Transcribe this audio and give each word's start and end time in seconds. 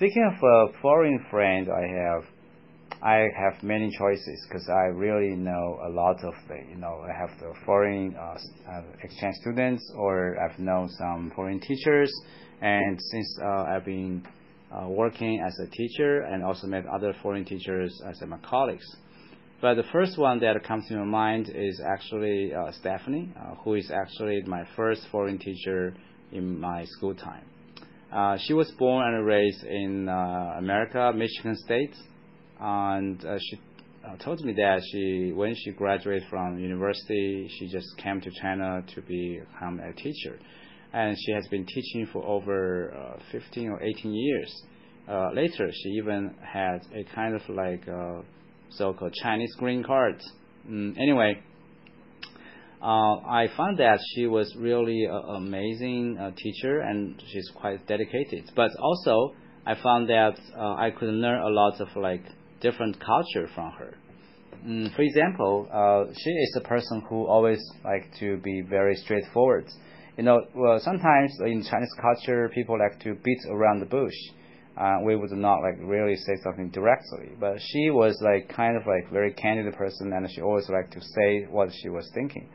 speaking 0.00 0.24
of 0.24 0.42
a 0.42 0.80
foreign 0.80 1.22
friend, 1.30 1.68
I 1.68 1.86
have 1.86 2.24
I 3.02 3.26
have 3.36 3.62
many 3.62 3.90
choices 3.98 4.46
because 4.48 4.66
I 4.66 4.86
really 4.94 5.36
know 5.36 5.78
a 5.84 5.90
lot 5.90 6.24
of 6.24 6.32
the, 6.48 6.56
you 6.70 6.76
know, 6.76 7.04
I 7.04 7.12
have 7.12 7.38
the 7.38 7.52
foreign 7.66 8.16
uh, 8.16 8.38
uh, 8.66 8.82
exchange 9.02 9.34
students 9.42 9.92
or 9.94 10.38
I've 10.40 10.58
known 10.58 10.88
some 10.88 11.32
foreign 11.36 11.60
teachers. 11.60 12.10
And 12.62 12.98
since 12.98 13.38
uh, 13.42 13.64
I've 13.64 13.84
been 13.84 14.26
uh, 14.72 14.88
working 14.88 15.44
as 15.46 15.58
a 15.58 15.66
teacher 15.66 16.22
and 16.22 16.42
also 16.44 16.66
met 16.66 16.86
other 16.86 17.14
foreign 17.22 17.44
teachers 17.44 18.00
as 18.08 18.22
my 18.26 18.38
colleagues. 18.38 18.86
But 19.60 19.74
the 19.74 19.84
first 19.92 20.16
one 20.16 20.40
that 20.40 20.64
comes 20.64 20.88
to 20.88 20.96
my 20.96 21.04
mind 21.04 21.52
is 21.54 21.78
actually 21.86 22.54
uh, 22.54 22.72
Stephanie, 22.72 23.34
uh, 23.36 23.56
who 23.56 23.74
is 23.74 23.90
actually 23.90 24.40
my 24.46 24.66
first 24.76 25.02
foreign 25.12 25.38
teacher 25.38 25.94
in 26.32 26.58
my 26.58 26.86
school 26.86 27.14
time. 27.14 27.44
She 28.46 28.54
was 28.54 28.70
born 28.78 29.14
and 29.14 29.26
raised 29.26 29.64
in 29.64 30.08
America, 30.08 31.12
Michigan 31.14 31.56
State 31.56 31.94
and 32.60 33.24
uh, 33.24 33.38
she 33.38 33.58
uh, 34.06 34.16
told 34.16 34.40
me 34.44 34.52
that 34.52 34.82
she 34.92 35.32
when 35.34 35.54
she 35.54 35.72
graduated 35.72 36.22
from 36.28 36.58
university 36.58 37.50
she 37.58 37.68
just 37.68 37.88
came 37.96 38.20
to 38.20 38.30
China 38.40 38.82
to 38.94 39.00
become 39.02 39.80
a 39.80 39.92
teacher. 39.94 40.38
And 40.92 41.16
she 41.18 41.32
has 41.32 41.46
been 41.48 41.64
teaching 41.66 42.08
for 42.12 42.24
over 42.24 42.92
uh, 42.92 43.20
15 43.30 43.68
or 43.68 43.82
18 43.82 44.12
years. 44.12 44.62
Uh, 45.08 45.30
later 45.32 45.70
she 45.72 45.90
even 45.90 46.34
had 46.42 46.80
a 46.94 47.04
kind 47.14 47.34
of 47.34 47.42
like 47.48 47.86
uh, 47.88 48.22
so-called 48.70 49.14
Chinese 49.22 49.54
green 49.58 49.82
card. 49.82 50.20
Mm, 50.68 50.96
anyway 50.98 51.34
uh, 51.36 51.59
I 52.82 53.48
found 53.56 53.78
that 53.78 53.98
she 54.14 54.26
was 54.26 54.54
really 54.56 55.04
an 55.04 55.22
amazing 55.36 56.18
teacher 56.36 56.80
and 56.80 57.22
she's 57.30 57.50
quite 57.54 57.86
dedicated 57.86 58.50
but 58.56 58.70
also 58.80 59.34
I 59.66 59.74
found 59.74 60.08
that 60.08 60.38
I 60.56 60.90
could 60.90 61.10
learn 61.10 61.42
a 61.42 61.48
lot 61.48 61.80
of 61.80 61.88
like 61.96 62.22
different 62.60 62.98
culture 63.00 63.48
from 63.54 63.72
her. 63.72 63.94
Mm, 64.66 64.94
for 64.94 65.02
example, 65.02 65.68
uh, 65.72 66.12
she 66.12 66.30
is 66.30 66.56
a 66.56 66.68
person 66.68 67.02
who 67.08 67.26
always 67.26 67.60
like 67.84 68.10
to 68.18 68.36
be 68.38 68.62
very 68.68 68.94
straightforward. 68.94 69.66
You 70.18 70.24
know, 70.24 70.44
well, 70.54 70.78
sometimes 70.80 71.32
in 71.40 71.62
Chinese 71.62 71.94
culture, 72.00 72.50
people 72.54 72.78
like 72.78 73.00
to 73.04 73.14
beat 73.24 73.38
around 73.48 73.80
the 73.80 73.86
bush. 73.86 74.14
Uh, 74.80 74.96
we 75.04 75.14
would 75.14 75.30
not 75.32 75.60
like 75.60 75.76
really 75.80 76.16
say 76.16 76.32
something 76.42 76.70
directly, 76.70 77.28
but 77.38 77.58
she 77.60 77.90
was 77.90 78.18
like 78.22 78.48
kind 78.48 78.78
of 78.78 78.86
like 78.86 79.12
very 79.12 79.30
candid 79.34 79.74
person, 79.74 80.10
and 80.14 80.26
she 80.30 80.40
always 80.40 80.68
liked 80.70 80.92
to 80.94 81.00
say 81.02 81.44
what 81.50 81.68
she 81.82 81.90
was 81.90 82.10
thinking. 82.14 82.48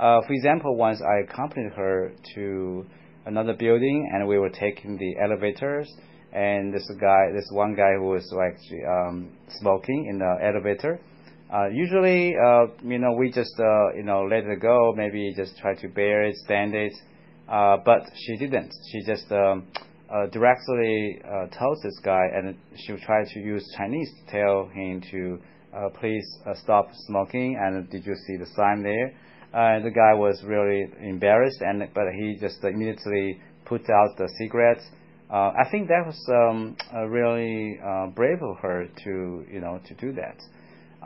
Uh, 0.00 0.20
for 0.26 0.32
example, 0.32 0.74
once 0.76 1.00
I 1.00 1.30
accompanied 1.30 1.72
her 1.74 2.10
to 2.34 2.84
another 3.26 3.54
building, 3.54 4.10
and 4.12 4.26
we 4.26 4.38
were 4.38 4.50
taking 4.50 4.98
the 4.98 5.14
elevators 5.22 5.88
and 6.32 6.74
this 6.74 6.90
guy, 7.00 7.32
this 7.32 7.48
one 7.52 7.74
guy 7.74 7.94
who 7.94 8.08
was 8.08 8.28
like 8.32 8.58
um, 8.88 9.30
smoking 9.60 10.08
in 10.10 10.18
the 10.18 10.36
elevator. 10.42 10.98
Uh, 11.52 11.68
usually, 11.72 12.34
uh, 12.36 12.66
you 12.84 12.98
know, 12.98 13.12
we 13.12 13.30
just 13.30 13.54
uh, 13.58 13.94
you 13.96 14.02
know 14.02 14.26
let 14.28 14.44
it 14.44 14.60
go. 14.60 14.92
Maybe 14.96 15.32
just 15.34 15.56
try 15.58 15.74
to 15.76 15.88
bear 15.88 16.24
it, 16.24 16.36
stand 16.44 16.74
it. 16.74 16.92
Uh, 17.48 17.78
but 17.84 18.02
she 18.14 18.36
didn't. 18.36 18.72
She 18.90 19.00
just 19.06 19.30
um, 19.32 19.68
uh, 20.12 20.26
directly 20.26 21.20
uh, 21.24 21.46
told 21.58 21.78
this 21.82 21.98
guy, 22.04 22.24
and 22.34 22.56
she 22.76 22.96
tried 23.04 23.26
to 23.28 23.40
use 23.40 23.64
Chinese 23.76 24.10
to 24.10 24.32
tell 24.32 24.68
him 24.68 25.02
to 25.10 25.38
uh, 25.74 25.88
please 26.00 26.26
uh, 26.46 26.54
stop 26.62 26.88
smoking. 27.06 27.58
And 27.60 27.88
did 27.90 28.06
you 28.06 28.14
see 28.26 28.36
the 28.36 28.46
sign 28.56 28.82
there? 28.82 29.12
Uh, 29.52 29.82
the 29.82 29.90
guy 29.90 30.14
was 30.14 30.42
really 30.44 30.86
embarrassed, 31.00 31.60
and 31.60 31.82
but 31.94 32.04
he 32.18 32.36
just 32.40 32.62
immediately 32.64 33.40
put 33.64 33.82
out 33.90 34.16
the 34.16 34.28
cigarettes 34.38 34.84
uh, 35.30 35.52
I 35.58 35.68
think 35.70 35.88
that 35.88 36.06
was 36.06 36.18
um, 36.28 36.76
really 37.10 37.78
uh, 37.84 38.06
brave 38.08 38.42
of 38.42 38.56
her 38.62 38.86
to 39.04 39.44
you 39.50 39.60
know 39.60 39.78
to 39.86 39.94
do 39.94 40.12
that. 40.14 40.40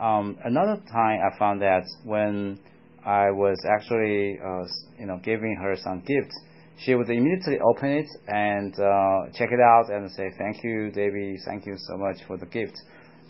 Um, 0.01 0.37
another 0.45 0.81
time 0.91 1.19
I 1.21 1.37
found 1.37 1.61
that 1.61 1.83
when 2.05 2.57
I 3.05 3.31
was 3.31 3.57
actually 3.69 4.39
uh, 4.39 4.63
you 4.97 5.07
know 5.07 5.19
giving 5.21 5.57
her 5.61 5.75
some 5.75 5.99
gifts, 5.99 6.39
she 6.79 6.95
would 6.95 7.09
immediately 7.09 7.59
open 7.59 7.89
it 7.89 8.07
and 8.27 8.73
uh, 8.79 9.31
check 9.37 9.49
it 9.51 9.59
out 9.59 9.89
and 9.89 10.11
say 10.11 10.31
thank 10.37 10.63
you, 10.63 10.91
Debbie, 10.91 11.37
thank 11.45 11.65
you 11.65 11.75
so 11.77 11.97
much 11.97 12.17
for 12.27 12.37
the 12.37 12.45
gift. 12.45 12.75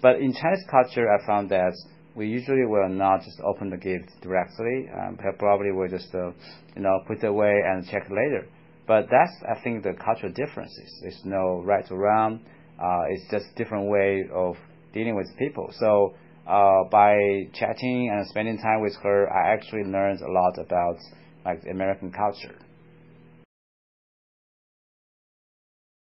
But 0.01 0.17
in 0.17 0.33
Chinese 0.33 0.65
culture, 0.69 1.07
I 1.11 1.25
found 1.25 1.49
that 1.49 1.73
we 2.15 2.27
usually 2.27 2.65
will 2.65 2.89
not 2.89 3.23
just 3.23 3.39
open 3.41 3.69
the 3.69 3.77
gift 3.77 4.09
directly. 4.21 4.89
Um, 4.93 5.17
probably 5.39 5.71
we'll 5.71 5.89
just 5.89 6.13
uh, 6.13 6.31
you 6.75 6.81
know 6.81 7.01
put 7.07 7.17
it 7.23 7.25
away 7.25 7.61
and 7.65 7.87
check 7.87 8.09
later. 8.09 8.47
But 8.85 9.07
that's, 9.09 9.31
I 9.49 9.61
think, 9.63 9.83
the 9.83 9.93
cultural 9.93 10.31
differences. 10.33 10.99
There's 11.01 11.21
no 11.23 11.61
right 11.63 11.85
or 11.89 11.99
wrong. 11.99 12.41
Uh, 12.77 13.03
it's 13.09 13.29
just 13.31 13.55
different 13.55 13.89
way 13.89 14.25
of 14.33 14.57
dealing 14.93 15.15
with 15.15 15.27
people. 15.37 15.71
So 15.79 16.15
uh, 16.47 16.83
by 16.91 17.15
chatting 17.53 18.09
and 18.13 18.27
spending 18.27 18.57
time 18.57 18.81
with 18.81 18.95
her, 19.03 19.31
I 19.31 19.53
actually 19.53 19.83
learned 19.83 20.21
a 20.21 20.31
lot 20.31 20.57
about 20.57 20.97
like 21.45 21.63
American 21.69 22.11
culture. 22.11 22.55